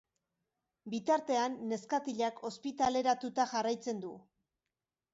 Bitartean, 0.93 1.59
neskatilak 1.73 2.43
ospitaleratuta 2.51 3.49
jarraitzen 3.55 4.07
du. 4.09 4.19